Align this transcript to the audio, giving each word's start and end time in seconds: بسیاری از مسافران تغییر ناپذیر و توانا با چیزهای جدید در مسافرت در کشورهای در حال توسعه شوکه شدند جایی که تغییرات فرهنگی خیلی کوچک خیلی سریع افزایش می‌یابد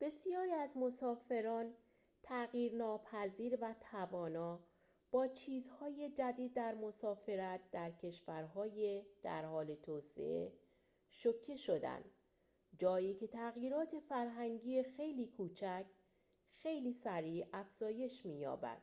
بسیاری 0.00 0.52
از 0.52 0.76
مسافران 0.76 1.74
تغییر 2.22 2.74
ناپذیر 2.74 3.58
و 3.60 3.74
توانا 3.90 4.60
با 5.10 5.28
چیزهای 5.28 6.10
جدید 6.10 6.54
در 6.54 6.74
مسافرت 6.74 7.60
در 7.70 7.90
کشورهای 7.90 9.02
در 9.22 9.44
حال 9.44 9.74
توسعه 9.74 10.52
شوکه 11.10 11.56
شدند 11.56 12.04
جایی 12.78 13.14
که 13.14 13.26
تغییرات 13.26 14.00
فرهنگی 14.08 14.82
خیلی 14.82 15.26
کوچک 15.26 15.86
خیلی 16.56 16.92
سریع 16.92 17.46
افزایش 17.52 18.26
می‌یابد 18.26 18.82